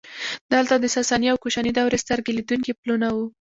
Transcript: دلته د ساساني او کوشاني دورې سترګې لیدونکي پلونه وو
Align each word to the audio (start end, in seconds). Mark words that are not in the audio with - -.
دلته 0.51 0.73
د 0.79 0.85
ساساني 0.95 1.27
او 1.31 1.37
کوشاني 1.43 1.71
دورې 1.75 1.97
سترګې 2.03 2.31
لیدونکي 2.37 2.71
پلونه 2.79 3.07
وو 3.11 3.25